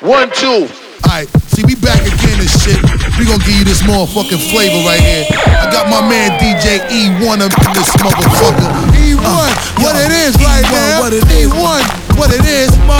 One, 0.00 0.30
two. 0.32 0.64
Alright, 1.04 1.28
see, 1.52 1.60
we 1.68 1.74
back 1.76 2.00
again 2.00 2.40
and 2.40 2.48
shit. 2.48 2.80
We 3.20 3.28
gonna 3.28 3.44
give 3.44 3.52
you 3.52 3.64
this 3.68 3.82
motherfucking 3.82 4.40
flavor 4.48 4.80
right 4.88 4.96
here. 4.98 5.26
I 5.28 5.68
got 5.70 5.92
my 5.92 6.00
man 6.00 6.40
DJ 6.40 6.80
E1 6.88 7.44
up 7.44 7.52
in 7.52 7.72
this 7.76 7.92
motherfucker. 8.00 8.64
E1, 8.96 9.20
uh, 9.20 9.52
what 9.76 9.92
yo, 9.92 10.00
it 10.00 10.12
is 10.12 10.36
E1, 10.36 10.44
right 10.44 10.64
now. 10.72 11.00
What 11.00 11.12
it 11.12 11.24
E1, 11.24 11.44
is. 11.44 12.16
what 12.16 12.32
it 12.32 12.44
is, 12.46 12.70
Mo. 12.88 12.96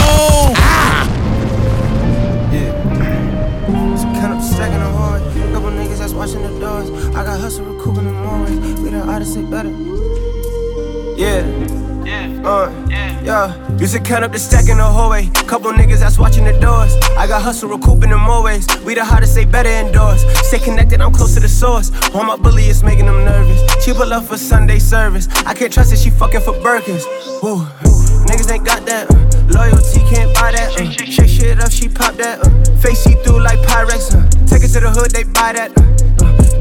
Ah. 0.61 1.09
Yeah. 2.53 2.69
So 3.97 4.05
count 4.21 4.37
up 4.37 4.43
stacking 4.43 4.77
the 4.77 4.85
hard. 4.85 5.23
Couple 5.53 5.71
niggas 5.71 5.97
that's 5.97 6.13
watching 6.13 6.43
the 6.43 6.59
doors. 6.59 6.91
I 7.15 7.25
got 7.25 7.39
hustle 7.39 7.65
recouping 7.65 8.05
them 8.05 8.17
always. 8.27 8.79
We 8.79 8.91
the 8.91 9.01
artists 9.01 9.33
say 9.33 9.41
better. 9.41 9.71
Yeah. 11.17 11.60
Yeah. 12.11 12.41
Uh, 12.43 12.69
yeah. 13.23 13.77
Used 13.77 13.93
to 13.93 13.99
count 13.99 14.25
up 14.25 14.31
the 14.33 14.39
stack 14.39 14.67
in 14.67 14.77
the 14.77 14.83
hallway. 14.83 15.29
Couple 15.47 15.71
niggas 15.71 15.99
that's 15.99 16.19
watching 16.19 16.43
the 16.43 16.51
doors. 16.59 16.93
I 17.17 17.25
got 17.27 17.41
hustle 17.41 17.69
recouping 17.69 18.09
them 18.09 18.29
always. 18.29 18.67
We 18.83 18.95
the 18.95 19.05
hottest, 19.05 19.35
they 19.35 19.45
better 19.45 19.69
indoors. 19.69 20.21
Stay 20.47 20.59
connected, 20.59 20.99
I'm 20.99 21.13
close 21.13 21.33
to 21.35 21.39
the 21.39 21.47
source. 21.47 21.89
All 22.13 22.23
my 22.23 22.35
bully 22.35 22.65
is 22.65 22.83
making 22.83 23.05
them 23.05 23.23
nervous. 23.23 23.59
Cheaper 23.85 24.05
love 24.05 24.27
for 24.27 24.37
Sunday 24.37 24.79
service. 24.79 25.27
I 25.45 25.53
can't 25.53 25.71
trust 25.71 25.93
it, 25.93 25.99
she 25.99 26.09
fucking 26.09 26.41
for 26.41 26.53
Birkins. 26.53 27.05
Woo. 27.41 27.65
Niggas 28.27 28.51
ain't 28.51 28.65
got 28.65 28.85
that. 28.85 29.09
Uh. 29.09 29.17
Loyalty 29.55 30.01
can't 30.13 30.33
buy 30.35 30.51
that. 30.51 30.79
Uh. 30.79 30.89
Shake 30.91 31.29
shit 31.29 31.59
up, 31.59 31.71
she 31.71 31.87
pop 31.87 32.15
that. 32.15 32.39
Uh. 32.39 32.77
Face 32.81 32.99
see 33.03 33.15
through 33.23 33.41
like 33.41 33.59
Pyrex. 33.59 34.13
Uh. 34.13 34.27
Take 34.47 34.63
it 34.63 34.73
to 34.73 34.79
the 34.81 34.91
hood, 34.91 35.11
they 35.11 35.23
buy 35.23 35.53
that. 35.53 35.71
Uh. 35.77 35.90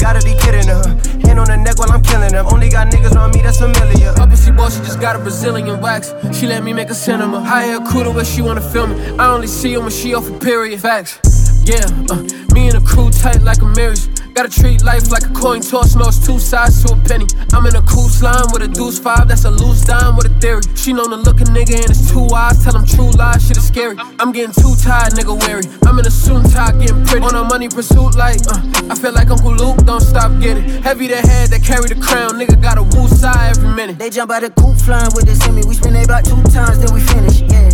Gotta 0.01 0.25
be 0.25 0.35
kidding 0.41 0.67
her. 0.67 0.83
Hand 1.29 1.39
on 1.39 1.47
the 1.47 1.57
neck 1.57 1.79
while 1.79 1.93
I'm 1.93 2.03
killing 2.03 2.33
them. 2.33 2.47
Only 2.47 2.71
got 2.71 2.89
niggas 2.89 3.15
on 3.17 3.31
me 3.33 3.43
that's 3.43 3.59
familiar. 3.59 4.15
Obviously, 4.19 4.53
boss, 4.53 4.77
she 4.77 4.83
just 4.83 5.01
got 5.01 5.15
a 5.15 5.19
Brazilian 5.19 5.81
wax. 5.81 6.15
She 6.33 6.47
let 6.47 6.65
me 6.65 6.73
make 6.73 6.89
a 6.89 6.95
cinema. 6.95 7.39
A 7.39 7.79
crew 7.87 8.05
to 8.05 8.11
where 8.11 8.25
she 8.25 8.41
wanna 8.41 8.63
film 8.63 8.93
it. 8.93 9.21
I 9.21 9.27
only 9.27 9.47
see 9.47 9.75
her 9.75 9.81
when 9.81 9.91
she 9.91 10.15
off 10.15 10.29
a 10.29 10.39
period. 10.39 10.81
Facts. 10.81 11.21
Yeah, 11.65 11.85
uh, 12.11 12.17
me 12.55 12.73
and 12.73 12.81
the 12.81 12.83
crew 12.85 13.11
tight 13.11 13.43
like 13.43 13.61
a 13.61 13.67
marriage. 13.67 14.09
Gotta 14.33 14.49
treat 14.49 14.83
life 14.83 15.11
like 15.11 15.25
a 15.25 15.33
coin 15.35 15.61
toss, 15.61 15.95
no, 15.97 16.09
it's 16.09 16.25
two 16.25 16.39
sides 16.39 16.83
to 16.85 16.95
a 16.95 16.97
penny. 17.05 17.27
I'm 17.53 17.67
in 17.67 17.77
a 17.77 17.83
cool 17.83 18.00
slime 18.21 18.53
with 18.53 18.61
a 18.61 18.69
deuce 18.69 18.99
five, 18.99 19.27
that's 19.29 19.47
a 19.47 19.51
loose 19.51 19.81
dime 19.81 20.15
with 20.15 20.27
a 20.27 20.35
theory. 20.45 20.61
She 20.77 20.93
known 20.93 21.09
to 21.09 21.17
look 21.17 21.41
a 21.41 21.45
nigga 21.45 21.81
in 21.81 21.89
his 21.89 22.05
two 22.13 22.29
eyes, 22.37 22.63
tell 22.63 22.77
him 22.77 22.85
true 22.85 23.11
lies, 23.17 23.49
shit 23.49 23.57
is 23.57 23.67
scary. 23.67 23.97
I'm 24.21 24.31
getting 24.31 24.53
too 24.53 24.77
tired, 24.77 25.17
nigga 25.17 25.33
weary. 25.33 25.65
I'm 25.89 25.99
in 25.99 26.07
a 26.07 26.11
suit 26.11 26.45
tie, 26.53 26.73
getting 26.77 27.05
pretty. 27.07 27.25
On 27.25 27.35
a 27.35 27.45
money 27.45 27.69
pursuit, 27.69 28.15
like, 28.17 28.41
uh, 28.53 28.61
I 28.93 28.95
feel 28.95 29.15
like 29.15 29.31
Uncle 29.31 29.57
Luke, 29.57 29.79
don't 29.89 30.03
stop 30.03 30.39
getting. 30.39 30.69
Heavy 30.83 31.07
the 31.09 31.17
head 31.17 31.49
that 31.49 31.63
carry 31.65 31.89
the 31.89 31.97
crown, 31.97 32.37
nigga 32.37 32.61
got 32.61 32.77
a 32.77 32.85
woo 32.93 33.09
side 33.09 33.57
every 33.57 33.73
minute. 33.73 33.99
They 33.99 34.11
jump 34.11 34.31
out 34.31 34.43
the 34.43 34.51
coop 34.51 34.77
flying 34.77 35.13
with 35.15 35.25
the 35.25 35.35
semi, 35.35 35.65
we 35.65 35.75
spin 35.75 35.95
they 35.95 36.05
about 36.05 36.27
two 36.27 36.43
times, 36.53 36.77
then 36.79 36.93
we 36.93 37.01
finish, 37.01 37.41
yeah. 37.41 37.73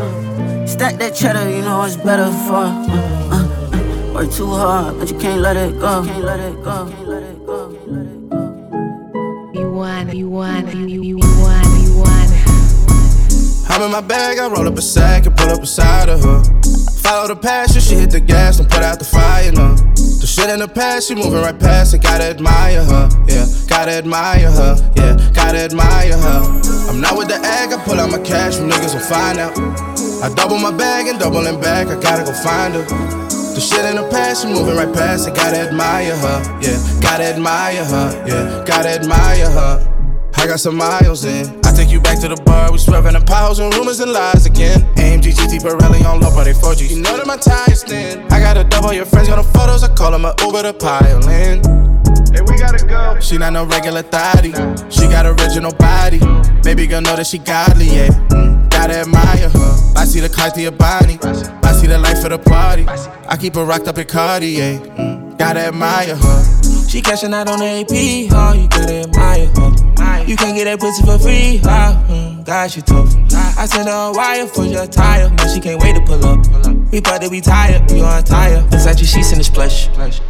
Uh, 0.00 0.66
stack 0.66 0.96
that 0.96 1.14
cheddar, 1.14 1.44
you 1.50 1.60
know 1.60 1.84
it's 1.84 1.96
better 1.96 2.32
for. 2.48 2.64
Uh, 2.64 3.36
uh. 3.36 4.14
Work 4.14 4.32
too 4.32 4.46
hard, 4.46 4.98
but 4.98 5.10
you 5.10 5.18
can't 5.18 5.42
let 5.42 5.56
it 5.58 5.78
go. 5.78 6.04
It 6.04 6.06
go. 6.06 6.88
Can't 6.88 7.08
let 7.08 7.22
it 7.22 7.44
go. 7.44 8.03
Want, 9.84 10.14
you 10.14 10.30
want, 10.30 10.74
you 10.74 11.18
want, 11.18 11.66
you 11.84 11.98
want. 11.98 12.30
I'm 13.68 13.82
in 13.82 13.90
my 13.90 14.00
bag, 14.00 14.38
I 14.38 14.48
roll 14.48 14.66
up 14.66 14.78
a 14.78 14.80
sack 14.80 15.26
and 15.26 15.36
pull 15.36 15.50
up 15.50 15.60
beside 15.60 16.08
of 16.08 16.22
her. 16.22 16.42
Follow 17.02 17.28
the 17.28 17.36
passion, 17.36 17.82
she 17.82 17.94
hit 17.96 18.08
the 18.08 18.18
gas 18.18 18.58
and 18.60 18.70
put 18.70 18.82
out 18.82 18.98
the 18.98 19.04
fire, 19.04 19.52
no. 19.52 19.74
The 19.74 20.26
shit 20.26 20.48
in 20.48 20.60
the 20.60 20.68
past, 20.68 21.08
she 21.08 21.14
moving 21.14 21.34
right 21.42 21.60
past 21.60 21.92
it, 21.92 22.02
gotta 22.02 22.24
admire 22.24 22.82
her, 22.82 23.10
yeah. 23.28 23.44
Gotta 23.68 23.90
admire 23.90 24.50
her, 24.50 24.92
yeah. 24.96 25.18
Gotta 25.34 25.58
admire 25.58 26.16
her. 26.16 26.62
I'm 26.88 27.02
not 27.02 27.18
with 27.18 27.28
the 27.28 27.36
egg, 27.36 27.74
I 27.74 27.84
pull 27.84 28.00
out 28.00 28.10
my 28.10 28.20
cash, 28.20 28.56
from 28.56 28.70
niggas 28.70 28.94
will 28.94 29.04
find 29.04 29.38
out. 29.38 29.52
I 30.24 30.32
double 30.34 30.56
my 30.58 30.74
bag 30.74 31.08
and 31.08 31.18
doubling 31.18 31.60
back, 31.60 31.88
I 31.88 32.00
gotta 32.00 32.24
go 32.24 32.32
find 32.32 32.72
her. 32.72 33.23
The 33.54 33.60
shit 33.60 33.84
in 33.84 33.94
the 33.94 34.08
past, 34.10 34.42
she 34.42 34.48
moving 34.48 34.76
right 34.76 34.92
past 34.92 35.28
it. 35.28 35.34
Gotta 35.36 35.58
admire 35.58 36.16
her, 36.16 36.58
yeah. 36.60 37.00
Gotta 37.00 37.24
admire 37.24 37.84
her, 37.84 38.24
yeah. 38.26 38.64
Gotta 38.66 38.88
admire 38.88 39.48
her. 39.48 39.94
I 40.34 40.46
got 40.46 40.58
some 40.58 40.76
miles 40.76 41.24
in. 41.24 41.46
I 41.64 41.72
take 41.72 41.88
you 41.90 42.00
back 42.00 42.18
to 42.20 42.28
the 42.28 42.36
bar, 42.42 42.72
we 42.72 42.78
swerving 42.78 43.14
in 43.14 43.22
piles 43.22 43.60
and 43.60 43.72
rumors 43.74 44.00
and 44.00 44.12
lies 44.12 44.44
again. 44.44 44.80
AMG 44.96 45.32
GT 45.38 45.62
Pirelli 45.62 46.04
on 46.04 46.20
low, 46.20 46.34
but 46.34 46.44
they 46.44 46.52
4G. 46.52 46.90
You 46.90 47.00
know 47.00 47.16
that 47.16 47.26
my 47.26 47.36
tires 47.36 47.84
thin. 47.84 48.26
I 48.32 48.40
got 48.40 48.56
a 48.56 48.64
double, 48.64 48.92
your 48.92 49.06
friends 49.06 49.28
got 49.28 49.36
no 49.36 49.44
photos, 49.44 49.84
I 49.84 49.94
call 49.94 50.10
them 50.10 50.24
a 50.24 50.34
Uber 50.42 50.62
to 50.62 50.72
pile 50.72 51.28
in. 51.28 51.62
Hey, 52.34 52.42
we 52.42 52.58
gotta 52.58 52.84
go. 52.84 53.20
She 53.20 53.38
not 53.38 53.52
no 53.52 53.64
regular 53.64 54.02
thotty. 54.02 54.50
She 54.90 55.06
got 55.06 55.26
original 55.26 55.72
body. 55.74 56.18
Baby 56.64 56.88
girl 56.88 57.00
know 57.02 57.14
that 57.14 57.26
she 57.28 57.38
godly, 57.38 57.86
yeah. 57.86 58.08
Mm, 58.34 58.63
gotta 58.86 59.00
admire 59.00 59.48
her. 59.48 59.92
I 59.96 60.04
see 60.04 60.20
the 60.20 60.28
Cartier 60.28 60.70
Bonnie. 60.70 61.18
I 61.62 61.72
see 61.72 61.86
the 61.86 61.98
life 61.98 62.22
of 62.24 62.30
the 62.30 62.38
party. 62.38 62.84
I 62.86 63.36
keep 63.36 63.54
her 63.54 63.64
rocked 63.64 63.88
up 63.88 63.96
in 63.96 64.06
Cartier. 64.06 64.78
Mm, 64.78 65.38
gotta 65.38 65.60
admire 65.60 66.14
her. 66.14 66.88
She 66.88 67.00
cashing 67.00 67.32
out 67.32 67.48
on 67.48 67.60
the 67.60 67.64
AP, 67.64 68.30
oh, 68.32 68.52
you 68.52 68.68
gotta 68.68 69.08
admire 69.08 69.46
her. 69.46 70.24
You 70.26 70.36
can't 70.36 70.54
get 70.56 70.64
that 70.64 70.80
pussy 70.80 71.02
for 71.02 71.18
free, 71.18 71.60
oh, 71.64 72.06
mm, 72.08 72.33
God, 72.44 72.70
she 72.70 72.82
tough. 72.82 73.08
I 73.56 73.64
sent 73.64 73.88
her 73.88 74.10
a 74.10 74.12
wire 74.12 74.46
for 74.46 74.66
your 74.66 74.86
tire, 74.86 75.30
now 75.30 75.46
she 75.46 75.60
can't 75.60 75.82
wait 75.82 75.94
to 75.94 76.02
pull 76.02 76.22
up. 76.26 76.44
We 76.92 77.00
to 77.00 77.28
be 77.30 77.40
tired, 77.40 77.90
you 77.90 78.04
on 78.04 78.22
tire. 78.22 78.58
Inside 78.70 79.00
your 79.00 79.08
sheets 79.08 79.32
in 79.32 79.38
the 79.38 79.44
splash. 79.44 79.88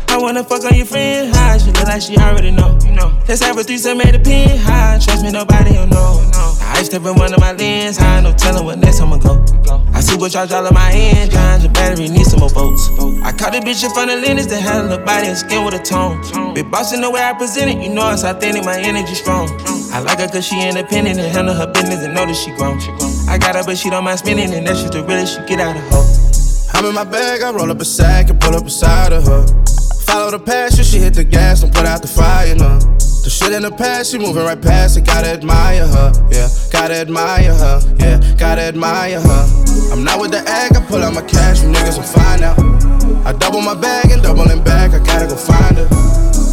I 0.08 0.16
wanna 0.16 0.44
fuck 0.44 0.64
on 0.64 0.76
your 0.76 0.86
friend, 0.86 1.34
high. 1.34 1.58
She 1.58 1.72
look 1.72 1.82
like 1.82 2.03
she 2.03 2.16
already 2.16 2.53
know. 2.53 2.78
Let's 3.26 3.42
have 3.42 3.58
a 3.58 3.64
threesome 3.64 4.00
at 4.00 4.12
the 4.12 4.20
pin, 4.20 4.56
high. 4.60 4.98
Trust 5.03 5.24
me, 5.24 5.32
nobody 5.32 5.72
will 5.72 5.88
know. 5.88 6.22
I 6.62 6.82
step 6.84 7.03
in 7.04 7.16
one 7.16 7.34
of 7.34 7.41
my 7.41 7.53
lens, 7.53 7.97
high. 7.97 8.20
No 8.20 8.32
telling 8.32 8.64
what 8.64 8.78
next 8.78 9.00
I'ma 9.00 9.19
go. 9.19 9.42
I 9.92 10.00
supercharge 10.00 10.53
all 10.53 10.66
of 10.66 10.72
my 10.72 10.92
engines, 10.92 11.64
your 11.64 11.72
battery 11.72 12.08
needs 12.08 12.30
some 12.30 12.41
more 12.41 12.50
volts. 12.50 12.88
I 13.22 13.32
caught 13.32 13.53
the 13.53 13.60
bitch 13.60 13.82
in 13.82 13.91
front 13.91 14.10
of 14.10 14.20
Lennox 14.22 14.47
that 14.47 14.62
had 14.62 14.91
a 14.91 14.98
body 15.04 15.28
and 15.28 15.38
skin 15.38 15.64
with 15.64 15.74
a 15.74 15.82
tone. 15.82 16.22
Big 16.54 16.70
boss 16.70 16.92
in 16.92 17.00
the 17.00 17.10
way 17.10 17.22
I 17.22 17.32
present 17.32 17.70
it, 17.70 17.82
you 17.82 17.92
know 17.92 18.10
it's 18.10 18.22
authentic, 18.22 18.64
my 18.64 18.78
energy 18.78 19.14
strong. 19.14 19.48
I 19.94 20.00
like 20.00 20.19
her 20.19 20.28
cause 20.28 20.44
she 20.44 20.60
independent 20.66 21.19
and 21.19 21.32
handle 21.32 21.54
her 21.54 21.66
business 21.66 22.03
and 22.04 22.15
know 22.15 22.26
that 22.26 22.37
she 22.37 22.50
grown. 22.53 22.78
She 22.78 22.92
grown. 22.92 23.12
I 23.28 23.38
got 23.38 23.56
her, 23.56 23.65
but 23.65 23.76
she 23.76 23.91
don't 23.91 24.04
mind 24.04 24.19
spending, 24.19 24.53
and 24.53 24.66
that's 24.66 24.81
just 24.81 24.92
the 24.92 25.03
realest 25.03 25.41
she 25.41 25.47
get 25.47 25.60
out 25.60 25.76
of 25.76 25.82
her. 25.82 26.04
I'm 26.75 26.84
in 26.84 26.94
my 26.94 27.04
bag, 27.04 27.42
I 27.42 27.50
roll 27.50 27.70
up 27.70 27.81
a 27.81 27.84
sack 27.84 28.31
and 28.31 28.41
pull 28.41 28.54
up 28.54 28.65
beside 28.65 29.12
of 29.12 29.25
her. 29.25 29.47
Follow 30.04 30.31
the 30.31 30.38
passion, 30.38 30.84
she 30.84 30.98
hit 30.98 31.15
the 31.15 31.25
gas 31.25 31.62
and 31.62 31.72
put 31.72 31.87
out 31.87 32.03
the 32.03 32.09
fire, 32.09 32.54
no. 32.54 32.78
The 33.25 33.31
shit 33.31 33.53
in 33.53 33.62
the 33.62 33.70
past, 33.70 34.12
she 34.12 34.19
moving 34.19 34.44
right 34.44 34.60
past 34.60 34.98
it, 34.98 35.06
gotta 35.06 35.28
admire 35.28 35.87
her, 35.87 36.12
yeah. 36.31 36.48
Gotta 36.70 36.94
admire 36.94 37.54
her, 37.54 37.81
yeah. 37.98 38.34
Gotta 38.36 38.62
admire 38.62 39.21
her. 39.21 39.47
I'm 39.92 40.04
not 40.04 40.21
with 40.21 40.32
the 40.32 40.44
egg, 40.47 40.76
I 40.76 40.84
pull 40.86 41.03
out 41.03 41.15
my 41.15 41.22
cash 41.22 41.60
niggas 41.60 41.97
and 41.97 42.06
find 42.06 42.42
out. 42.42 42.94
I 43.25 43.32
double 43.32 43.60
my 43.60 43.75
bag 43.75 44.10
and 44.10 44.22
doubling 44.22 44.62
back, 44.65 44.92
I 44.92 44.98
gotta 44.98 45.26
go 45.26 45.37
find 45.37 45.76
her. 45.76 45.88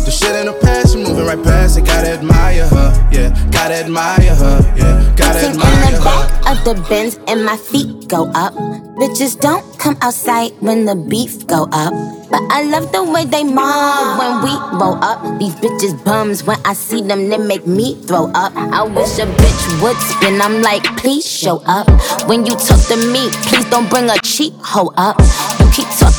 The 0.06 0.12
shit 0.12 0.35
in 0.35 0.47
the 0.47 0.53
past, 0.62 0.95
you 0.95 1.03
moving 1.03 1.25
right 1.25 1.41
past 1.44 1.78
it. 1.78 1.85
Gotta 1.85 2.09
admire 2.12 2.67
her, 2.67 3.09
yeah. 3.12 3.29
Gotta 3.51 3.75
admire 3.75 4.35
her, 4.35 4.73
yeah. 4.75 5.13
Gotta 5.16 5.47
admire 5.47 5.88
in 5.88 5.94
the 5.95 6.01
back 6.03 6.31
of 6.51 6.66
the 6.66 6.75
Benz 6.89 7.17
and 7.28 7.45
my 7.45 7.56
feet 7.56 8.07
go 8.09 8.29
up. 8.35 8.53
Bitches 9.00 9.39
don't 9.39 9.63
come 9.79 9.97
outside 10.01 10.51
when 10.59 10.85
the 10.85 10.95
beef 10.95 11.47
go 11.47 11.63
up. 11.72 11.94
But 12.29 12.41
I 12.51 12.63
love 12.63 12.91
the 12.91 13.03
way 13.03 13.25
they 13.25 13.44
mob 13.44 14.19
when 14.19 14.44
we 14.44 14.51
roll 14.79 15.00
up. 15.03 15.39
These 15.39 15.56
bitches 15.56 16.03
bums 16.03 16.44
when 16.44 16.57
I 16.66 16.73
see 16.73 17.01
them, 17.01 17.29
they 17.29 17.38
make 17.38 17.66
me 17.66 17.95
throw 18.03 18.31
up. 18.33 18.53
I 18.56 18.83
wish 18.83 19.19
a 19.19 19.25
bitch 19.25 19.81
would 19.81 19.97
spin. 19.97 20.41
I'm 20.41 20.62
like, 20.62 20.83
please 20.97 21.25
show 21.25 21.62
up. 21.66 21.88
When 22.28 22.45
you 22.45 22.56
talk 22.56 22.81
to 22.88 22.97
me, 22.97 23.29
please 23.47 23.66
don't 23.69 23.89
bring 23.89 24.09
a 24.09 24.18
cheap 24.23 24.53
hoe 24.59 24.94
up. 24.97 25.18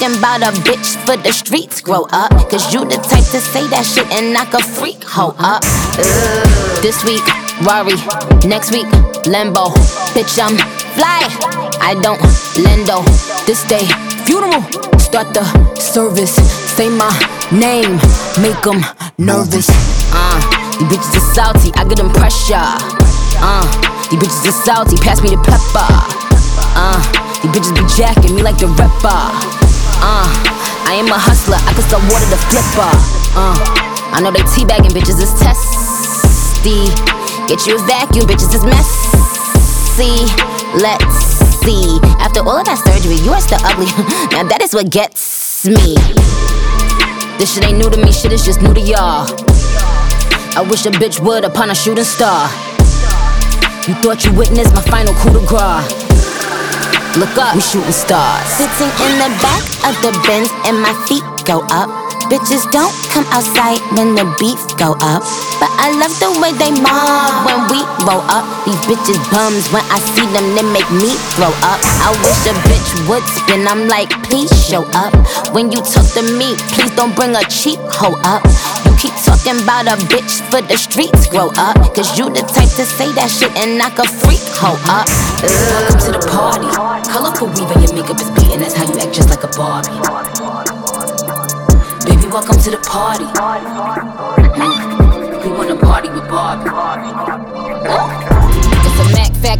You 0.03 0.09
talking 0.09 0.19
about 0.19 0.43
a 0.43 0.61
bitch 0.67 0.99
for 1.07 1.17
the 1.17 1.31
streets, 1.31 1.81
grow 1.81 2.09
up. 2.11 2.33
Cause 2.51 2.75
you 2.75 2.85
the 2.85 2.97
type 2.97 3.23
to 3.31 3.39
say 3.39 3.69
that 3.69 3.87
shit 3.87 4.11
and 4.11 4.33
knock 4.35 4.53
a 4.53 4.59
freak 4.59 4.99
hoe 5.05 5.31
up. 5.39 5.63
Ugh. 5.63 6.83
This 6.83 7.05
week, 7.07 7.23
Rari. 7.63 7.95
Next 8.43 8.73
week, 8.75 8.91
Lambo. 9.31 9.71
Bitch, 10.11 10.43
I'm 10.43 10.59
fly. 10.99 11.23
I 11.79 11.95
don't 12.03 12.19
lendo. 12.59 13.07
This 13.47 13.63
day, 13.71 13.87
funeral. 14.27 14.67
Start 14.99 15.31
the 15.39 15.47
service. 15.79 16.35
Say 16.75 16.91
my 16.91 17.15
name. 17.55 18.03
Make 18.43 18.59
them 18.67 18.83
nervous. 19.23 19.71
Uh, 20.11 20.43
these 20.83 20.99
bitches 20.99 21.15
are 21.15 21.31
salty. 21.31 21.71
I 21.79 21.87
get 21.87 21.99
them 21.99 22.11
pressure. 22.11 22.59
Uh, 23.39 23.63
these 24.11 24.19
bitches 24.19 24.51
are 24.51 24.59
salty. 24.67 24.97
Pass 24.97 25.23
me 25.23 25.31
the 25.31 25.39
pepper. 25.47 25.87
Uh, 26.75 26.99
these 27.39 27.55
bitches 27.55 27.71
be 27.71 27.87
jacking 27.95 28.35
me 28.35 28.43
like 28.43 28.59
the 28.59 28.67
rapper. 28.67 29.72
Uh, 30.03 30.27
I 30.91 30.99
am 30.99 31.07
a 31.07 31.19
hustler. 31.19 31.63
I 31.63 31.71
can 31.79 31.87
sell 31.87 32.03
water 32.11 32.27
to 32.27 32.39
flipper. 32.51 32.91
Uh, 33.39 33.55
I 34.11 34.19
know 34.19 34.35
they 34.35 34.43
teabagging 34.51 34.91
bitches 34.91 35.23
is 35.23 35.31
testy. 35.39 36.91
Get 37.47 37.63
you 37.67 37.79
a 37.79 37.83
vacuum, 37.87 38.27
bitches 38.27 38.51
is 38.51 38.67
messy. 38.67 40.27
Let's 40.75 41.15
see. 41.63 42.01
After 42.19 42.41
all 42.41 42.59
of 42.59 42.67
that 42.67 42.83
surgery, 42.83 43.23
you 43.23 43.31
are 43.31 43.41
still 43.41 43.63
ugly. 43.63 43.87
now 44.35 44.43
that 44.43 44.59
is 44.61 44.75
what 44.75 44.91
gets 44.91 45.67
me. 45.67 45.95
This 47.39 47.55
shit 47.55 47.65
ain't 47.65 47.79
new 47.79 47.91
to 47.91 47.99
me, 48.03 48.11
shit 48.11 48.33
is 48.33 48.45
just 48.45 48.61
new 48.61 48.75
to 48.75 48.81
y'all. 48.81 49.31
I 50.59 50.67
wish 50.69 50.85
a 50.87 50.91
bitch 50.91 51.21
would 51.21 51.45
upon 51.45 51.71
a 51.71 51.75
shooting 51.75 52.05
star. 52.05 52.51
You 53.87 53.95
thought 54.03 54.25
you 54.25 54.33
witnessed 54.35 54.75
my 54.75 54.83
final 54.83 55.15
coup 55.15 55.31
de 55.31 55.47
grace. 55.47 56.02
Look 57.19 57.37
up, 57.37 57.55
we 57.55 57.61
shooting 57.61 57.93
stars. 57.93 58.49
Sitting 58.57 58.89
in 59.05 59.19
the 59.19 59.29
back 59.45 59.63
of 59.85 59.95
the 60.01 60.19
Benz 60.27 60.49
and 60.65 60.81
my 60.81 60.95
feet 61.07 61.23
go 61.45 61.61
up. 61.71 62.02
Bitches 62.33 62.65
don't 62.73 62.97
come 63.13 63.29
outside 63.29 63.77
when 63.93 64.17
the 64.17 64.25
beef 64.41 64.57
go 64.81 64.97
up. 65.05 65.21
But 65.61 65.69
I 65.77 65.93
love 66.01 66.17
the 66.17 66.33
way 66.41 66.49
they 66.57 66.73
mob 66.81 67.45
when 67.45 67.61
we 67.69 67.85
roll 68.09 68.25
up. 68.33 68.49
These 68.65 68.81
bitches 68.89 69.21
bums 69.29 69.69
when 69.69 69.85
I 69.93 70.01
see 70.17 70.25
them, 70.33 70.57
they 70.57 70.65
make 70.65 70.89
me 70.97 71.13
throw 71.37 71.53
up. 71.61 71.77
I 72.01 72.09
wish 72.25 72.41
a 72.49 72.57
bitch 72.65 72.89
would 73.05 73.21
spin, 73.37 73.69
I'm 73.69 73.85
like, 73.85 74.09
please 74.33 74.49
show 74.65 74.89
up. 74.97 75.13
When 75.53 75.69
you 75.69 75.85
talk 75.85 76.09
to 76.17 76.25
me, 76.25 76.57
please 76.73 76.89
don't 76.97 77.13
bring 77.13 77.37
a 77.37 77.45
cheap 77.53 77.77
hoe 77.93 78.17
up. 78.25 78.41
You 78.89 78.97
keep 78.97 79.13
talking 79.29 79.61
about 79.61 79.93
a 79.93 80.01
bitch 80.09 80.41
for 80.49 80.65
the 80.65 80.81
streets, 80.81 81.29
grow 81.29 81.53
up. 81.61 81.77
Cause 81.93 82.17
you 82.17 82.33
the 82.33 82.49
type 82.49 82.73
to 82.81 82.89
say 82.89 83.13
that 83.13 83.29
shit 83.29 83.53
and 83.61 83.77
knock 83.77 84.01
a 84.01 84.09
freak 84.09 84.41
hoe 84.57 84.81
up. 84.89 85.05
Welcome 85.45 86.01
to 86.01 86.11
the 86.17 86.23
party. 86.33 86.65
Colorful 87.13 87.53
weave 87.53 87.69
and 87.77 87.85
your 87.85 87.93
makeup 87.93 88.17
is 88.17 88.33
beating, 88.33 88.65
that's 88.65 88.73
how 88.73 88.89
you 88.89 88.97
act 89.05 89.13
just 89.13 89.29
like 89.29 89.45
a 89.45 89.53
Barbie. 89.53 90.32
Welcome 92.33 92.59
to 92.61 92.71
the 92.71 92.79
party. 92.79 93.25
Mm. 93.25 93.45
We 95.45 95.51
wanna 95.51 95.77
party 95.77 96.09
with 96.09 96.27
Barbie. 96.31 96.71
It's 97.85 98.22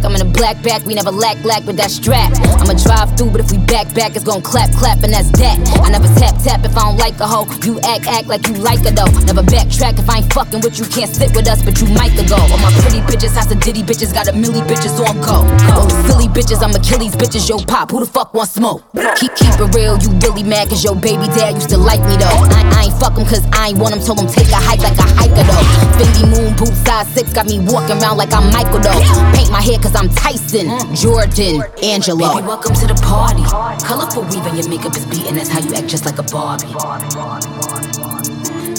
I'm 0.03 0.15
in 0.15 0.21
a 0.21 0.29
black 0.29 0.61
back, 0.63 0.83
we 0.85 0.93
never 0.93 1.11
lack 1.11 1.43
lack 1.43 1.63
with 1.65 1.77
that 1.77 1.91
strap. 1.91 2.31
I'ma 2.59 2.75
drive 2.75 3.15
through, 3.17 3.31
but 3.31 3.41
if 3.41 3.51
we 3.51 3.57
back 3.57 3.93
back, 3.93 4.15
it's 4.15 4.23
gon' 4.23 4.41
clap 4.41 4.71
clap, 4.71 5.03
and 5.03 5.13
that's 5.13 5.31
that. 5.39 5.57
I 5.83 5.89
never 5.89 6.07
tap 6.19 6.35
tap 6.43 6.65
if 6.65 6.75
I 6.75 6.81
don't 6.87 6.97
like 6.97 7.19
a 7.19 7.27
hoe. 7.27 7.47
You 7.63 7.79
act 7.81 8.07
act 8.07 8.27
like 8.27 8.47
you 8.47 8.55
like 8.55 8.83
her 8.83 8.91
though. 8.91 9.11
Never 9.23 9.43
backtrack 9.43 9.99
if 9.99 10.09
I 10.09 10.19
ain't 10.19 10.33
fucking 10.33 10.61
with 10.61 10.79
you, 10.79 10.85
can't 10.85 11.09
sit 11.09 11.35
with 11.35 11.47
us, 11.47 11.63
but 11.63 11.79
you 11.79 11.87
might 11.87 12.13
go. 12.27 12.35
All 12.35 12.59
my 12.59 12.71
pretty 12.83 13.01
bitches, 13.07 13.35
house 13.35 13.51
of 13.51 13.59
ditty 13.59 13.83
bitches, 13.83 14.13
got 14.13 14.27
a 14.27 14.33
milli 14.33 14.61
bitches 14.67 14.99
on 14.99 15.15
go. 15.21 15.47
Oh, 15.73 15.87
silly 16.07 16.27
bitches, 16.27 16.61
I'm 16.61 16.75
Achilles 16.75 17.15
bitches, 17.15 17.47
yo 17.47 17.57
pop, 17.59 17.91
who 17.91 17.99
the 17.99 18.05
fuck 18.05 18.33
want 18.33 18.49
smoke? 18.49 18.83
Keep 19.15 19.35
keep 19.35 19.55
it 19.55 19.75
real, 19.75 19.97
you 19.97 20.09
really 20.19 20.43
mad 20.43 20.69
cause 20.69 20.83
your 20.83 20.95
baby 20.95 21.27
dad 21.33 21.55
used 21.55 21.69
to 21.69 21.77
like 21.77 22.01
me 22.05 22.17
though. 22.17 22.39
I, 22.51 22.61
I 22.75 22.83
ain't 22.91 22.97
fuck 22.99 23.17
him 23.17 23.25
cause 23.25 23.45
I 23.53 23.69
ain't 23.69 23.79
want 23.79 23.95
him, 23.95 24.01
told 24.01 24.19
him 24.19 24.27
take 24.27 24.49
a 24.51 24.59
hike 24.59 24.83
like 24.83 24.97
a 24.99 25.07
hiker 25.15 25.43
though. 25.47 25.65
Fendi 25.97 26.23
moon 26.29 26.55
boot 26.55 26.73
size 26.85 27.07
six, 27.13 27.31
got 27.33 27.47
me 27.47 27.59
walking 27.59 28.01
around 28.01 28.17
like 28.17 28.33
I'm 28.33 28.51
Michael 28.51 28.79
though. 28.79 29.01
Paint 29.33 29.51
my 29.51 29.61
hair 29.61 29.79
cause 29.79 29.92
I'm 29.95 30.09
Tyson, 30.09 30.67
Jordan, 30.95 31.61
Angelo. 31.83 32.33
Baby, 32.33 32.47
welcome 32.47 32.73
to 32.73 32.87
the 32.87 32.95
party. 33.05 33.43
Colorful 33.85 34.23
weave 34.23 34.45
and 34.45 34.57
your 34.57 34.67
makeup 34.67 34.97
is 34.97 35.05
beating, 35.05 35.35
that's 35.35 35.49
how 35.49 35.59
you 35.59 35.73
act 35.75 35.87
just 35.87 36.05
like 36.05 36.17
a 36.17 36.23
Barbie. 36.23 36.65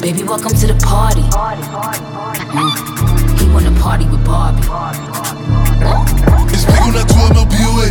Baby, 0.02 0.24
welcome 0.24 0.50
to 0.52 0.66
the 0.66 0.74
party. 0.82 1.22
Mm. 2.50 3.38
He 3.38 3.48
wanna 3.48 3.70
party 3.80 4.06
with 4.06 4.24
Barbie. 4.24 4.66
It's 6.50 6.64
big 6.66 6.82
on 6.82 6.92
that 6.98 7.06
12 7.06 7.30
MLBOA. 7.30 7.88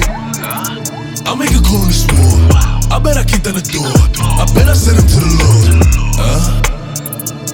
I'll 1.25 1.37
make 1.37 1.51
a 1.51 1.61
call 1.63 1.81
in 1.81 1.87
the 1.87 1.95
store. 1.95 2.91
I 2.91 2.99
bet 2.99 3.17
I 3.17 3.23
kicked 3.23 3.45
down 3.45 3.55
the 3.55 3.63
door. 3.63 3.87
I 4.19 4.45
bet 4.53 4.67
I 4.67 4.73
sent 4.73 4.99
him 4.99 5.07
to 5.07 5.19
the 5.23 5.31
Lord. 5.39 5.83
Uh, 6.19 6.72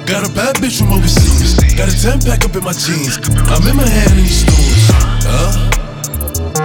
got 0.10 0.26
a 0.26 0.34
bad 0.34 0.58
bitch 0.58 0.82
from 0.82 0.90
overseas. 0.90 1.54
Got 1.78 1.86
a 1.86 1.94
10 1.94 2.26
pack 2.26 2.42
up 2.42 2.58
in 2.58 2.66
my 2.66 2.74
jeans. 2.74 3.22
I'm 3.46 3.62
in 3.70 3.78
my 3.78 3.86
hand 3.86 4.18
in 4.18 4.26
these 4.26 4.42
stores. 4.42 4.90
Uh, 5.22 5.54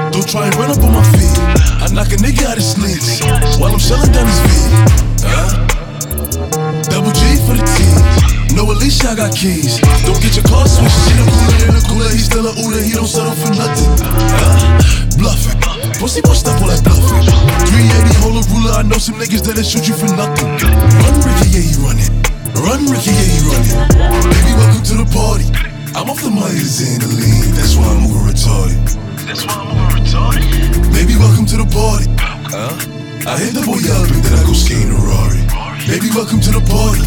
don't 0.08 0.24
try 0.24 0.48
and 0.48 0.54
run 0.56 0.72
up 0.72 0.80
on 0.80 0.96
my 0.96 1.04
feet. 1.12 1.28
I 1.76 1.92
knock 1.92 2.08
a 2.08 2.18
nigga 2.24 2.48
out 2.48 2.56
his 2.56 2.72
sneaks 2.72 3.20
while 3.60 3.68
I'm 3.68 3.78
shelling 3.78 4.08
down 4.16 4.24
his 4.24 4.40
feet. 4.48 4.64
Uh, 5.28 5.60
double 6.88 7.12
G 7.12 7.36
for 7.44 7.52
the 7.52 7.64
team. 7.76 8.00
No, 8.56 8.64
Alicia, 8.72 9.12
I 9.12 9.14
got 9.14 9.36
keys. 9.36 9.76
Don't 10.08 10.24
get 10.24 10.40
your 10.40 10.48
car 10.48 10.64
switched. 10.64 10.96
She 11.04 11.12
the 11.12 11.28
cooler 11.28 11.58
than 11.68 11.76
a 11.76 11.82
cooler. 11.84 12.08
He 12.16 12.24
still 12.24 12.48
a 12.48 12.52
Uda. 12.56 12.80
He 12.80 12.96
don't 12.96 13.04
settle 13.04 13.36
for 13.36 13.52
nothing. 13.52 13.92
Uh, 14.40 14.80
bluffing. 15.20 15.60
Pussy 16.00 16.24
bust 16.24 16.48
up 16.48 16.56
all 16.64 16.72
that 16.72 16.80
bluffing. 16.80 17.28
380 17.68 18.24
hold 18.24 18.40
a 18.40 18.42
ruler. 18.56 18.72
I 18.72 18.82
know 18.88 18.96
some 18.96 19.20
niggas 19.20 19.44
that'll 19.44 19.60
shoot 19.60 19.84
you 19.84 19.92
for 19.94 20.08
nothing. 20.16 20.48
Run, 20.48 21.14
Ricky, 21.20 21.52
yeah, 21.52 21.60
he 21.60 21.76
running. 21.84 22.23
Run, 22.62 22.86
Ricky, 22.86 23.10
yeah, 23.10 23.26
he 23.26 23.38
running. 23.50 23.78
Baby, 24.30 24.52
welcome 24.54 24.84
to 24.84 24.94
the 25.02 25.08
party. 25.10 25.46
I'm 25.94 26.10
off 26.10 26.22
the 26.22 26.30
Myers 26.30 26.80
and 26.82 27.02
the 27.02 27.10
lean. 27.10 27.50
That's 27.54 27.74
why 27.76 27.86
I'm 27.90 28.06
over 28.06 28.30
retarded. 28.30 28.78
That's 29.26 29.46
why 29.46 29.58
I'm 29.58 29.74
over 29.74 29.98
retarded. 29.98 30.46
Baby, 30.94 31.16
welcome 31.18 31.46
to 31.46 31.56
the 31.58 31.68
party. 31.70 32.06
Huh? 32.50 32.74
I 33.26 33.38
hit 33.40 33.54
the 33.54 33.64
boy 33.66 33.80
up 33.90 34.06
and 34.06 34.22
then 34.22 34.34
I 34.38 34.44
go 34.46 34.52
skating 34.52 34.92
a 34.92 35.00
Rari. 35.00 35.42
Baby, 35.86 36.14
welcome 36.14 36.40
to 36.40 36.50
the 36.54 36.62
party. 36.62 37.02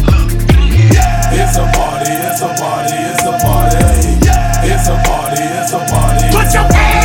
Yeah. 0.92 1.32
It's 1.32 1.56
a 1.56 1.66
party, 1.72 2.12
it's 2.12 2.42
a 2.42 2.50
party, 2.58 2.96
it's 3.08 3.24
a 3.24 3.34
party. 3.40 3.80
Yeah. 4.24 4.68
It's 4.68 4.88
a 4.88 4.96
party, 5.06 5.42
it's 5.42 5.72
a 5.72 5.80
party. 5.88 6.26
Put 6.28 6.52
your 6.52 6.66
hands 6.72 6.97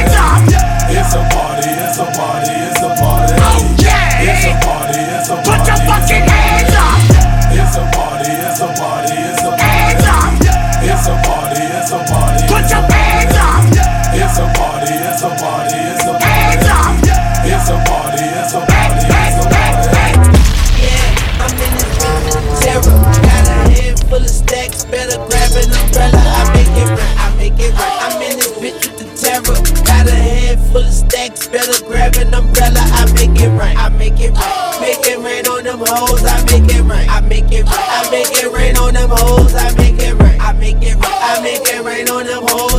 party, 15.43 15.75
it's 15.75 16.07
a 16.07 16.15
party, 16.15 16.55
it's 16.55 16.67
a 16.71 16.71
party. 16.87 17.43
It's 17.43 17.67
a 17.67 17.79
party, 17.83 18.23
it's 18.31 18.53
a 18.53 18.63
party, 18.63 19.11
it's 19.11 19.39
a 19.39 19.51
party. 19.51 20.31
Yeah, 20.79 21.43
I'm 21.43 21.51
in 21.59 21.71
this 21.75 21.91
bitch 21.99 22.63
terror. 22.63 22.95
Got 23.27 23.51
a 23.51 23.59
head 23.75 23.99
full 24.07 24.23
of 24.23 24.29
stacks, 24.29 24.85
better 24.85 25.19
grab 25.27 25.51
an 25.59 25.67
umbrella. 25.75 26.23
I 26.23 26.47
make 26.55 26.71
it 26.79 26.87
right, 26.87 27.15
I 27.19 27.35
make 27.35 27.59
it 27.59 27.75
right. 27.75 27.99
I'm 28.07 28.21
in 28.23 28.39
this 28.39 28.55
bitch 28.55 28.87
with 28.87 29.03
the 29.03 29.07
terror. 29.19 29.59
Got 29.83 30.07
a 30.07 30.15
head 30.15 30.59
full 30.71 30.87
of 30.87 30.93
stacks, 30.93 31.47
better 31.47 31.75
grab 31.83 32.15
an 32.15 32.33
umbrella. 32.33 32.79
I 32.79 33.11
make 33.11 33.35
it 33.35 33.51
right, 33.59 33.75
I 33.75 33.89
make 33.89 34.19
it 34.23 34.31
right. 34.31 34.79
Make 34.79 35.03
it 35.03 35.19
rain 35.19 35.45
on 35.47 35.63
them 35.63 35.83
hoes, 35.83 36.23
I 36.23 36.39
make 36.47 36.71
it 36.71 36.83
right, 36.83 37.07
I 37.09 37.19
make 37.19 37.51
it 37.51 37.65
right. 37.67 37.89
I 37.99 38.09
make 38.11 38.31
it 38.31 38.51
rain 38.51 38.77
on 38.77 38.93
them 38.93 39.11
hoes, 39.11 39.53
I 39.55 39.75
make 39.75 39.99
it 39.99 40.15
right, 40.15 40.39
I 40.39 40.53
make 40.53 40.81
it 40.81 40.95
right. 40.95 41.19
I 41.23 41.41
make 41.43 41.67
it 41.67 41.83
rain 41.83 42.07
on 42.09 42.25
them 42.25 42.43
hoes, 42.47 42.72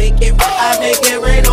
make 0.00 0.22
it 0.22 0.32
right. 0.32 0.40
I 0.40 0.80
make 0.80 0.96
it 1.04 1.20
rain 1.20 1.49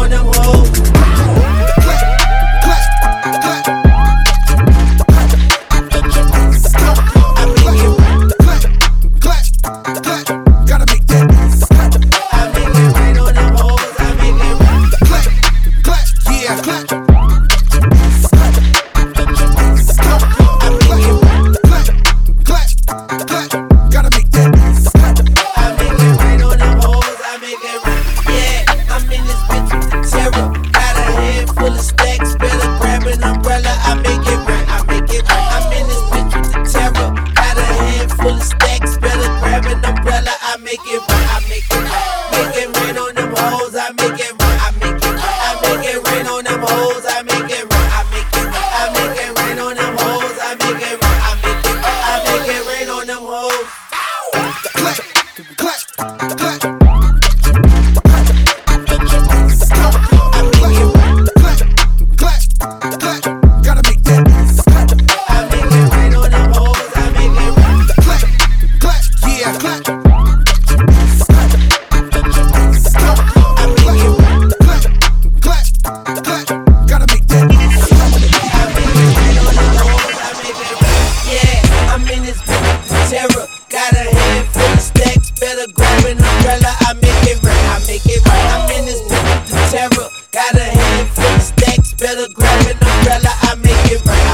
better 92.08 92.32
grab 92.34 92.68
an 92.68 92.78
umbrella. 92.88 93.32
I 93.44 93.56
make 93.56 93.92
it 93.92 94.00
rain, 94.08 94.27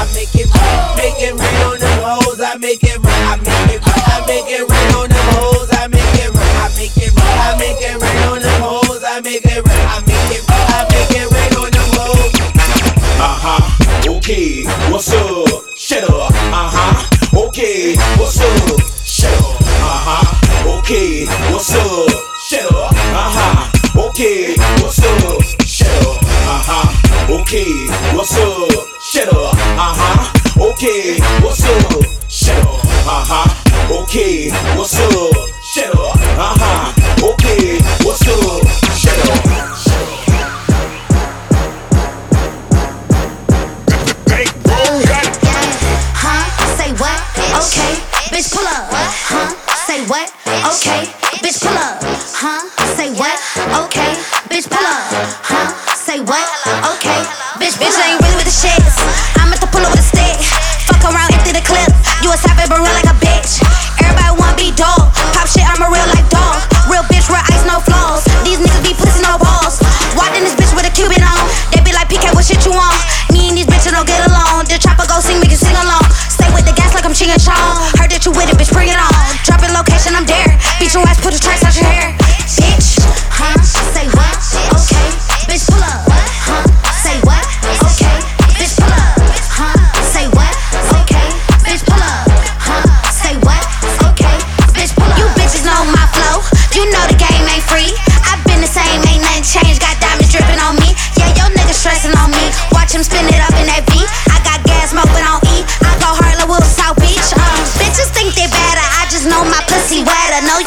huh. 34.14 34.20
Okay, 34.20 34.48
what's 34.76 34.96
up? 35.00 35.33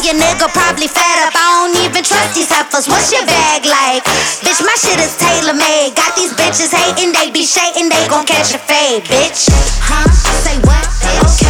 Your 0.08 0.16
nigga 0.16 0.48
probably 0.48 0.88
fed 0.88 1.18
up. 1.28 1.36
I 1.36 1.68
don't 1.68 1.84
even 1.84 2.02
trust 2.02 2.32
these 2.32 2.48
heifers. 2.48 2.88
What's 2.88 3.12
your 3.12 3.26
bag 3.28 3.68
like? 3.68 4.00
Bitch, 4.40 4.64
my 4.64 4.72
shit 4.80 4.96
is 5.04 5.12
tailor 5.20 5.52
made. 5.52 5.92
Got 5.92 6.16
these 6.16 6.32
bitches 6.32 6.72
hating, 6.72 7.12
they 7.12 7.30
be 7.30 7.44
shaking, 7.44 7.92
they 7.92 8.08
gon' 8.08 8.24
catch 8.24 8.56
a 8.56 8.58
fade, 8.58 9.04
bitch. 9.04 9.52
Huh? 9.84 10.08
Say 10.40 10.56
what? 10.64 10.88
Okay, 11.28 11.47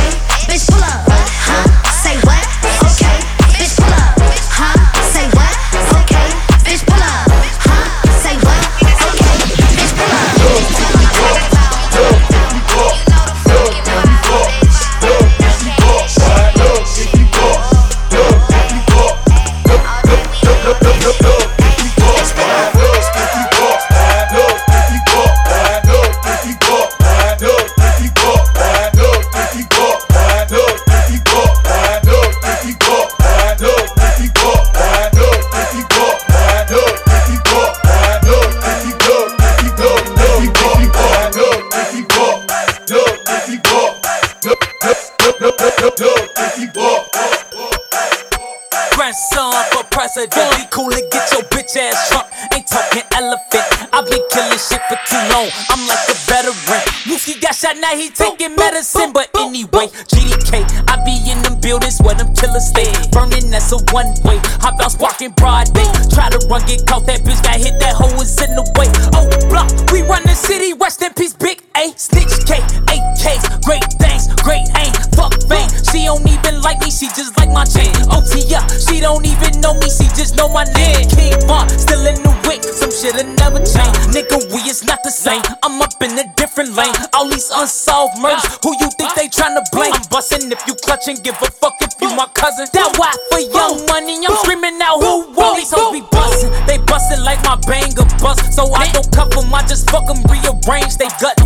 Grandson 49.09 49.65
for 49.73 49.85
president, 49.89 50.53
be 50.53 50.69
cool 50.69 50.93
and 50.93 51.09
get 51.09 51.33
your 51.33 51.41
bitch 51.49 51.81
ass 51.81 52.13
drunk. 52.13 52.29
Ain't 52.53 52.69
talking 52.69 53.09
elephant. 53.17 53.65
I've 53.89 54.05
been 54.05 54.21
killing 54.29 54.61
shit 54.61 54.85
for 54.85 55.01
too 55.09 55.17
long. 55.33 55.49
I'm 55.73 55.81
like 55.89 56.13
a 56.13 56.17
veteran. 56.29 56.85
Mookie 57.09 57.41
got 57.41 57.55
shot, 57.55 57.81
now 57.81 57.97
he 57.97 58.11
taking 58.11 58.55
medicine. 58.55 59.15
But 59.15 59.33
anyway, 59.41 59.89
GDK, 60.13 60.61
I 60.93 61.01
be 61.09 61.17
in 61.25 61.41
them 61.41 61.59
buildings 61.59 61.97
where 62.05 62.17
them 62.17 62.35
killers 62.37 62.69
stay. 62.69 62.93
Burning, 63.09 63.49
that's 63.49 63.73
a 63.73 63.81
one 63.97 64.13
way. 64.29 64.45
Hop 64.61 64.77
out, 64.77 64.93
sparking 64.93 65.33
broad 65.41 65.73
day. 65.73 65.89
Try 66.13 66.29
to 66.29 66.45
run, 66.53 66.61
get 66.69 66.85
caught. 66.85 67.07
That 67.07 67.25
bitch 67.25 67.41
got 67.41 67.57
hit, 67.57 67.81
that 67.81 67.97
hoe 67.97 68.13
is 68.21 68.37
in 68.45 68.53
the 68.61 68.65
way. 68.77 68.93
Oh, 69.17 69.25
block, 69.49 69.73
we 69.89 70.05
run 70.05 70.21
the 70.29 70.37
city. 70.37 70.75
Rest 70.77 71.01
in 71.01 71.15
peace, 71.15 71.33
big 71.33 71.65
A. 71.81 71.97
Snitch 71.97 72.45
K, 72.45 72.61
AKs, 72.93 73.65
great 73.65 73.89
things, 73.97 74.29
great 74.45 74.69
aim. 74.77 75.08
She 75.49 76.05
don't 76.05 76.27
even 76.29 76.61
like 76.61 76.81
me, 76.85 76.91
she 76.91 77.09
just 77.17 77.37
like 77.39 77.49
my 77.51 77.65
chain. 77.65 77.89
OT 78.13 78.45
up, 78.55 78.69
she 78.69 79.01
don't 79.01 79.25
even 79.25 79.61
know 79.61 79.73
me, 79.81 79.89
she 79.89 80.05
just 80.13 80.37
know 80.37 80.49
my 80.49 80.65
name. 80.77 81.09
King 81.09 81.33
Von, 81.49 81.69
still 81.69 82.05
in 82.05 82.21
the 82.21 82.33
wick, 82.45 82.63
some 82.63 82.93
shit'll 82.93 83.25
never 83.41 83.59
change. 83.65 83.97
Nigga, 84.13 84.37
we 84.53 84.61
is 84.69 84.85
not 84.85 85.01
the 85.03 85.11
same. 85.11 85.41
I'm 85.63 85.81
up 85.81 85.97
in 86.03 86.19
a 86.19 86.29
different 86.37 86.77
lane. 86.77 86.93
All 87.15 87.29
these 87.29 87.49
unsolved 87.51 88.21
murders, 88.21 88.45
who 88.63 88.77
you 88.77 88.89
think 89.01 89.15
they 89.17 89.29
tryna 89.29 89.65
blame? 89.73 89.95
I'm 89.95 90.05
bustin' 90.11 90.53
if 90.53 90.61
you 90.69 90.75
clutchin', 90.75 91.23
give 91.25 91.41
a 91.41 91.51
fuck 91.51 91.81
if 91.81 91.97
you 92.01 92.13
my 92.15 92.29
cousin. 92.35 92.69
That 92.75 92.93
why 93.01 93.13
for 93.33 93.41
young 93.41 93.87
money, 93.89 94.21
I'm 94.21 94.37
screaming 94.45 94.77
out 94.83 95.01
who 95.01 95.33
won. 95.33 95.57
These 95.57 95.73
hoes 95.73 95.97
be 95.97 96.05
bustin', 96.13 96.53
they 96.69 96.77
bustin' 96.85 97.25
like 97.25 97.41
my 97.49 97.57
banger 97.65 98.05
bust. 98.21 98.53
So 98.53 98.69
I 98.75 98.93
don't 98.93 99.09
cuff 99.17 99.33
'em, 99.33 99.53
I 99.55 99.65
just 99.65 99.89
fuck 99.91 100.05
'em, 100.11 100.21
rearrange 100.29 101.01
they 101.01 101.09
gut. 101.17 101.38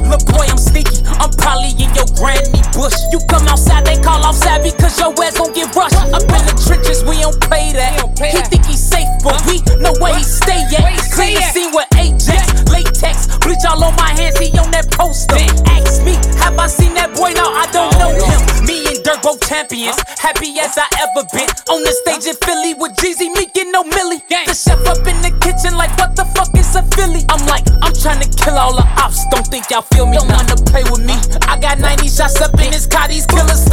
Because 4.74 4.98
your 4.98 5.12
ass 5.22 5.38
gon' 5.38 5.52
get 5.52 5.74
rushed. 5.74 5.96
Up 6.12 6.22
in 6.22 6.42
the 6.48 6.54
trenches, 6.56 7.04
we 7.04 7.20
don't 7.20 7.38
play 7.40 7.72
that. 7.72 8.00
He 8.18 8.40
think 8.48 8.66
he's 8.66 8.82
safe, 8.82 9.08
but 9.22 9.38
we 9.46 9.60
know 9.78 9.94
where 10.00 10.14
he 10.16 10.24
stay 10.24 10.62
at. 10.76 10.98
Clean 11.12 11.34
the 11.34 11.44
scene 11.52 11.72
with 11.74 11.88
Ajax, 11.96 12.64
latex, 12.70 13.26
bleach 13.38 13.64
all 13.68 13.82
on 13.84 13.94
my 13.96 14.10
hands, 14.16 14.38
he 14.38 14.48
on 14.58 14.70
that 14.72 14.90
poster. 14.92 15.36
Ask 15.68 16.02
me, 16.04 16.16
have 16.40 16.58
I 16.58 16.66
seen 16.66 16.94
that 16.94 17.14
boy? 17.14 17.32
No, 17.36 17.44
I 17.44 17.66
don't 17.72 17.92
know 18.00 18.12
him. 18.14 18.40
Me 18.66 18.86
and 18.88 19.02
Dirk 19.04 19.22
both 19.22 19.40
champions, 19.48 19.98
happy 20.18 20.56
as 20.60 20.78
I 20.78 20.86
ever 21.04 21.26
been. 21.32 21.48
On 21.68 21.80
the 21.82 21.92
stage 22.04 22.26
in 22.30 22.36
Philly 22.42 22.74
with 22.74 22.96
Jeezy, 22.96 23.28
me 23.34 23.46
get 23.52 23.68
no 23.70 23.84
millie. 23.84 24.22
The 24.28 24.54
chef 24.54 24.80
up 24.88 25.04
in 25.06 25.18
the 25.20 25.32
kitchen, 25.44 25.76
like 25.76 25.92
what 25.98 26.16
the 26.16 26.24
fuck 26.32 26.54
is 26.56 26.74
a 26.74 26.82
Philly? 26.96 27.24
I'm 27.28 27.44
like, 27.46 27.66
I'm 27.82 27.92
trying 27.92 28.22
to 28.22 28.28
kill 28.30 28.56
all 28.56 28.74
the 28.74 28.86
ops. 28.96 29.20
Don't 29.30 29.46
think 29.46 29.68
y'all 29.70 29.82
feel 29.82 30.06
me? 30.06 30.16
Don't 30.16 30.28
wanna 30.28 30.56
play 30.68 30.84
with 30.88 31.04
me. 31.04 31.14
I 31.46 31.58
got 31.58 31.78
90 31.78 32.08
shots 32.08 32.40
up 32.40 32.54
in 32.60 32.70
this 32.70 32.86
car, 32.86 33.08
these 33.08 33.26
killers 33.26 33.64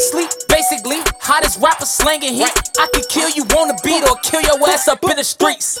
sleep. 0.00 0.49
Basically, 1.30 1.46
hottest 1.46 1.60
rapper 1.62 1.86
slanging 1.86 2.34
heat. 2.34 2.52
I 2.78 2.88
could 2.92 3.08
kill 3.08 3.30
you 3.30 3.42
on 3.58 3.68
the 3.68 3.78
beat 3.84 4.02
or 4.02 4.16
kill 4.22 4.42
your 4.42 4.58
ass 4.68 4.88
up 4.88 5.02
in 5.04 5.16
the 5.16 5.24
streets. 5.24 5.80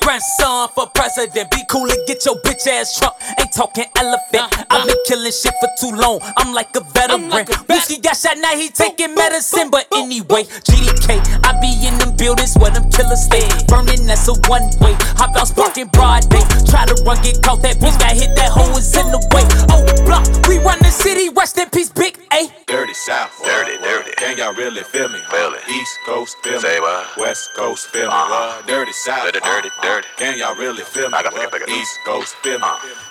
Grandson 0.00 0.68
for 0.74 0.86
president, 0.94 1.50
be 1.50 1.58
cool 1.68 1.90
and 1.90 2.06
get 2.06 2.24
your 2.24 2.36
bitch 2.40 2.66
ass 2.66 2.98
drunk. 2.98 3.14
Ain't 3.38 3.52
talking 3.52 3.84
elephant. 3.96 4.48
I've 4.70 4.86
been 4.86 4.96
killing 5.06 5.32
shit 5.32 5.54
for 5.60 5.68
too 5.80 5.94
long. 5.96 6.20
I'm 6.36 6.54
like 6.54 6.74
a 6.76 6.80
veteran. 6.80 7.30
Whiskey 7.68 8.00
got 8.00 8.16
shot, 8.16 8.38
now 8.38 8.56
he 8.56 8.68
taking 8.68 9.14
medicine. 9.14 9.70
But 9.70 9.86
anyway, 9.92 10.44
GDK, 10.64 11.20
I 11.44 11.60
be 11.60 11.86
in 11.86 11.98
them 11.98 12.16
buildings 12.16 12.56
where 12.56 12.70
them 12.70 12.88
killers 12.90 13.24
stay. 13.24 13.44
Burning, 13.68 14.06
that's 14.06 14.28
a 14.28 14.34
one 14.48 14.64
way. 14.80 14.96
Hop 15.20 15.36
out, 15.36 15.48
sparking 15.48 15.88
broad 15.88 16.28
day. 16.30 16.44
Try 16.68 16.86
to 16.86 16.96
run, 17.04 17.20
get 17.22 17.42
caught. 17.42 17.62
That 17.62 17.76
bitch 17.76 17.98
got 18.00 18.12
hit, 18.16 18.34
that 18.36 18.50
hoe 18.50 18.76
is 18.76 18.96
in 18.96 19.10
the 19.10 19.20
way. 19.34 19.44
Oh, 19.68 19.84
block, 20.06 20.24
we 20.48 20.58
run 20.58 20.78
the 20.80 20.90
city. 20.90 21.28
Rest 21.28 21.58
in 21.58 21.68
peace, 21.70 21.90
big 21.90 22.18
A. 22.32 22.48
Dirty 22.66 22.94
South. 22.94 23.30
Dirty, 23.44 23.76
dirty. 23.78 24.13
Can 24.16 24.38
y'all 24.38 24.54
really 24.54 24.82
feel 24.82 25.08
me? 25.08 25.18
Feel 25.30 25.54
it. 25.54 25.68
East 25.68 25.98
Coast, 26.06 26.36
feel 26.44 26.60
me. 26.60 26.80
What? 26.80 27.16
West 27.16 27.52
Coast, 27.54 27.88
feel 27.88 28.02
me. 28.02 28.08
Uh-huh. 28.08 28.62
Dirty 28.66 28.92
South. 28.92 29.24
Dirty, 29.24 29.40
dirty, 29.40 29.70
dirty. 29.82 30.06
Can 30.16 30.38
y'all 30.38 30.54
really 30.54 30.84
feel 30.84 31.10
me? 31.10 31.14
I 31.18 31.22
got 31.22 31.34
to 31.34 31.70
East 31.70 31.98
Coast, 32.06 32.36
feel 32.36 32.58
me. 32.58 32.66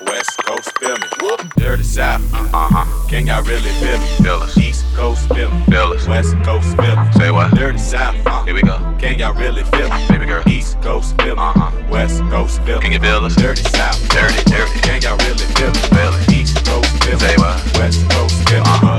West 0.08 0.38
Coast, 0.46 0.72
feel 0.80 0.96
me. 0.96 1.08
Dirty 1.58 1.84
South. 1.84 2.22
Uh-huh. 2.34 3.08
Can 3.10 3.28
y'all 3.28 3.44
really 3.44 3.70
feel 3.84 4.00
me? 4.00 4.06
Feel 4.24 4.40
us. 4.44 4.58
East 4.58 4.86
Coast, 4.96 5.28
feel 5.34 5.52
me. 5.52 5.64
Feel 5.66 5.92
us. 5.92 6.08
West 6.08 6.36
Coast, 6.44 6.76
feel 6.78 6.96
me. 6.96 7.12
Say 7.14 7.32
what? 7.32 7.52
Dirty 7.56 7.80
South. 7.80 8.16
Uh. 8.26 8.44
Here 8.46 8.54
we 8.54 8.62
go. 8.62 8.78
Can 8.98 9.20
y'all 9.20 9.34
really 9.34 9.64
feel 9.64 9.90
me? 9.90 10.08
Baby 10.08 10.26
girl. 10.26 10.44
East 10.48 10.80
Coast, 10.82 11.20
feel 11.22 11.36
me. 11.36 11.42
Uh-huh. 11.42 11.72
West 11.90 12.22
Coast, 12.32 12.62
feel 12.64 12.78
me. 12.78 12.82
Can 12.82 12.92
you 12.94 13.00
feel 13.00 13.26
us? 13.26 13.36
Dirty 13.36 13.64
South. 13.64 14.00
Dirty, 14.10 14.44
dirty. 14.46 14.80
Can 14.80 15.02
y'all 15.02 15.18
really 15.18 15.46
feel 15.58 15.68
me? 15.68 15.80
Feel 15.92 16.14
it. 16.14 16.32
East 16.32 16.66
Coast, 16.66 17.04
feel 17.04 17.20
me. 17.20 17.20
Say 17.20 17.36
what? 17.38 17.60
West 17.78 18.10
Coast, 18.10 18.50
feel 18.50 18.64
me. 18.64 18.70
Uh-huh. 18.70 18.93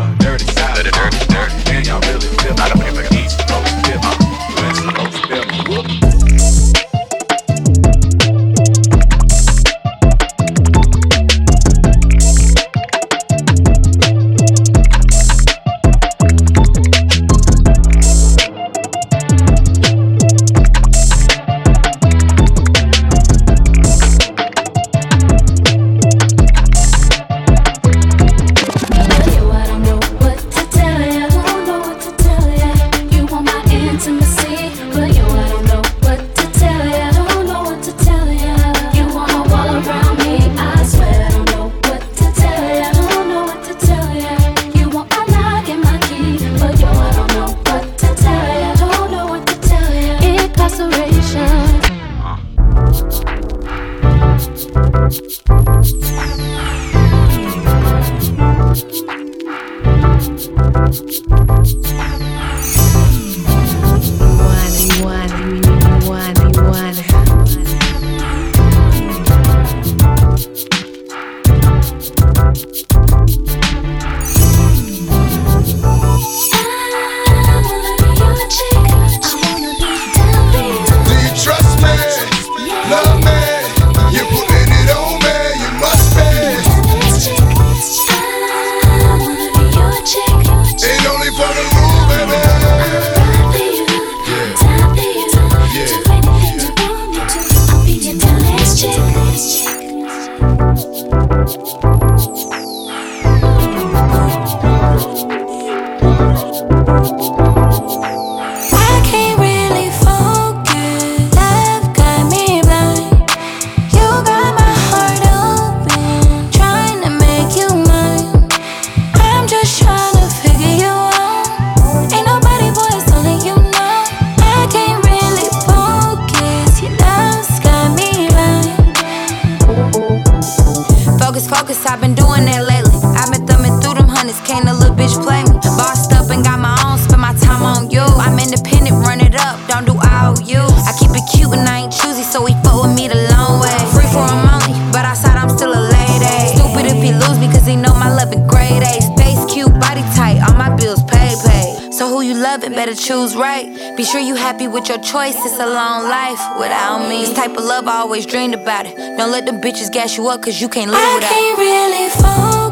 Choose 153.05 153.37
right. 153.37 153.67
Be 153.97 154.05
sure 154.05 154.21
you 154.21 154.35
happy 154.35 154.67
with 154.67 154.89
your 154.89 154.99
choice, 154.99 155.37
it's 155.37 155.61
a 155.61 155.67
long 155.67 156.09
life 156.09 156.41
without 156.59 157.07
me. 157.09 157.21
This 157.21 157.35
type 157.35 157.51
of 157.51 157.65
love 157.65 157.87
I 157.87 157.99
always 157.99 158.25
dreamed 158.25 158.55
about 158.55 158.87
it. 158.87 158.97
Don't 158.97 159.31
let 159.31 159.45
them 159.45 159.61
bitches 159.61 159.93
gas 159.93 160.17
you 160.17 160.29
up, 160.29 160.43
cause 160.43 160.61
you 160.61 160.69
can't 160.69 160.91
live 160.91 161.01
I 161.01 161.15
without 161.15 161.31
can't 161.31 161.59
really 161.59 162.09
fall 162.23 162.64